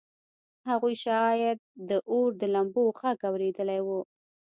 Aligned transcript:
هغوی 0.69 0.95
شاید 1.05 1.57
د 1.89 1.91
اور 2.11 2.29
د 2.41 2.43
لمبو 2.55 2.83
غږ 2.99 3.19
اورېدلی 3.29 3.79
و 3.83 3.87